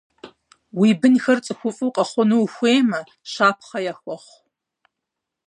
Уи 0.79 0.89
бынхэр 0.99 1.39
цӀыхуфӀу 1.45 1.93
къэхъуну 1.95 2.39
ухуеймэ, 2.45 2.99
щапхъэ 3.31 3.79
яхуэхъу. 3.91 4.25